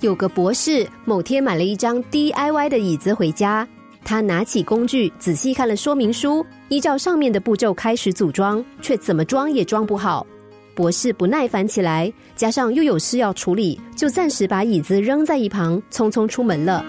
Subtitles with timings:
[0.00, 3.66] 有个博士某天买了一张 DIY 的椅子回家，
[4.04, 10.24] 他拿起工具仔细看了说明书，依照上面的步骤开始组装，却怎么装也装不好。
[10.72, 16.84] 博士不耐烦起来，加上又有事要处理，就暂时把椅子扔在一旁，匆匆出门了。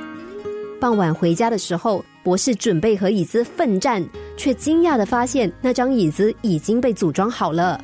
[0.79, 4.07] 傍晚回家的时候，博士准备和椅子奋战，
[4.37, 7.83] 却惊讶的发现那张椅子已经被组装好了。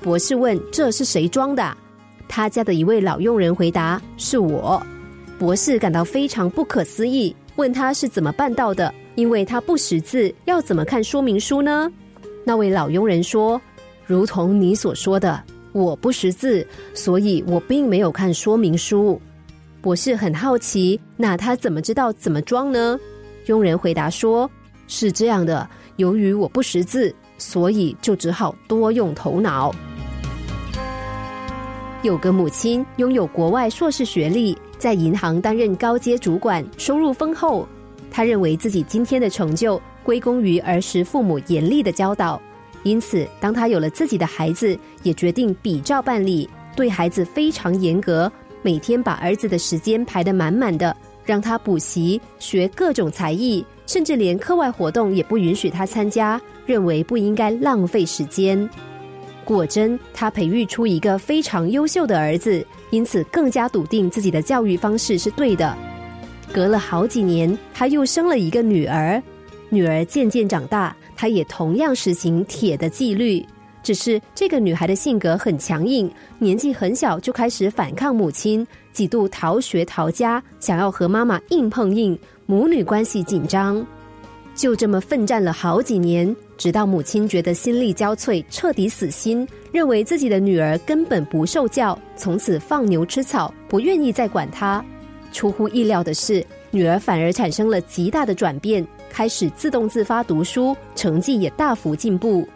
[0.00, 1.76] 博士问：“这是谁装的？”
[2.30, 4.80] 他家的一位老佣人回答：“是我。”
[5.36, 11.90] 博士感到非常不可思议，问他是怎么办到的，因为他不识字，要怎么看说明书呢？
[12.44, 13.60] 那位老佣人说。
[14.06, 15.40] 如同你所说的，
[15.72, 19.20] 我不识字，所以我并没有看说明书。
[19.80, 22.98] 博士很好奇，那他怎么知道怎么装呢？
[23.46, 24.50] 佣人回答说
[24.88, 29.72] ：“是这样的，由于我不识字，所以就只好多用头脑。”
[32.02, 37.68] 有个母亲拥有国外硕士学历，在银行担任高阶主管，收入丰厚。
[38.10, 42.40] 他认为自己今天的成就归功于儿时父母严厉的教导。
[42.84, 58.66] 因此，当他有了自己的孩子，也决定比照办理，对孩子非常严格，每天把儿子的时间排得满满的，让他补习、学各种才艺，甚至连课外活动也不允许他参加，认为不应该浪费时间。
[59.52, 65.76] 果真，他培育出一个非常优秀的儿子，因此更加笃定自己的教育方式是对的。
[66.52, 69.20] 隔了好几年，他又生了一个女儿，
[69.68, 70.94] 女儿渐渐长大。
[71.16, 73.44] 他也同样实行铁的纪律，
[73.82, 83.84] 只是这个女孩的性格很强硬，年纪很小就开始反抗母亲，几度逃学逃家，想要和妈妈硬碰硬，母女关系紧张。
[84.60, 94.84] 就这么奋战了好几年，直到母亲觉得心力交瘁，彻底死心，认为自己的女儿根本不受教，从此放牛吃草，不愿意再管她。
[95.32, 98.86] 出乎意料的是，女儿反而产生了极大的转变。
[99.08, 102.46] 开始自动自发读书，成绩也大幅进步。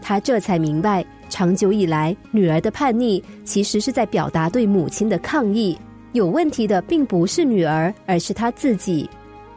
[0.00, 5.78] 他这才明白，长久以来女儿的叛逆其实是在表达对母亲的抗议。
[6.12, 9.06] 有问题的并不是女儿，而是他自己。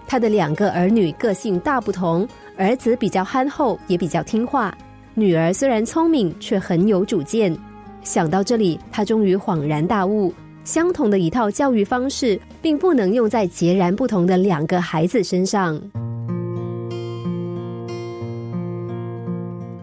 [0.08, 2.28] 他的两个儿女个性大不同，
[2.58, 4.72] 儿子比较憨厚，也比较听话；
[5.14, 7.56] 女儿虽然聪明，却很有主见。
[8.04, 15.82] 想到这里，他终于恍然大悟：相同的一套教育方式，并不能用在截然不同的两个孩子身上。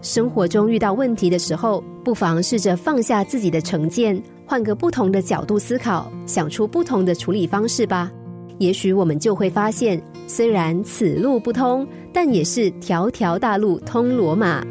[0.01, 8.11] 生活中遇到问题的时候，不妨试着放下自己的成见，换个不同的角度思考，想出不同的处理方式吧。
[8.57, 10.01] 也许我们就会发现，
[10.33, 14.65] 虽然此路不通，但也是条条大路通罗马。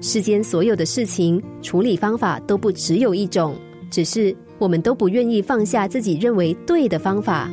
[0.00, 3.56] 世间所有的事情，处理方法都不只有一种，
[3.90, 7.50] 只是我们都不愿意放下自己认为对的方法。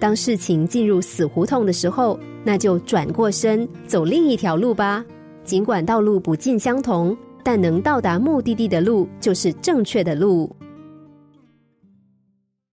[0.00, 5.04] 当事情进入死胡同的时候，那就转过身，走另一条路吧。
[5.44, 10.50] 尽管道路不尽相同，但能到达目的地的路就是正确的路。